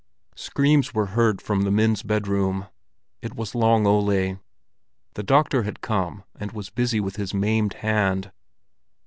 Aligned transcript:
Screams 0.35 0.95
were 0.95 1.05
heard 1.13 1.43
from 1.43 1.61
the 1.61 1.69
men's 1.69 2.01
bedroom. 2.01 2.65
It 3.21 3.35
was 3.35 3.53
Long 3.53 3.85
Ole. 3.85 4.39
The 5.13 5.21
doctor 5.23 5.61
had 5.61 5.81
come 5.81 6.23
and 6.39 6.51
was 6.53 6.71
busy 6.71 6.99
with 6.99 7.17
his 7.17 7.35
maimed 7.35 7.73
hand. 7.85 8.31